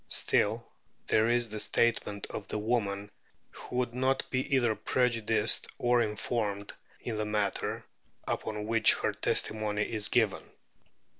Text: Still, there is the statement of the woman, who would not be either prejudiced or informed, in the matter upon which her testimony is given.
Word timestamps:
Still, 0.09 0.65
there 1.05 1.29
is 1.29 1.49
the 1.49 1.59
statement 1.59 2.25
of 2.31 2.47
the 2.47 2.57
woman, 2.57 3.11
who 3.51 3.75
would 3.75 3.93
not 3.93 4.27
be 4.31 4.39
either 4.55 4.73
prejudiced 4.73 5.67
or 5.77 6.01
informed, 6.01 6.73
in 7.01 7.17
the 7.17 7.25
matter 7.25 7.85
upon 8.27 8.65
which 8.65 8.95
her 8.95 9.11
testimony 9.11 9.83
is 9.83 10.07
given. 10.07 10.53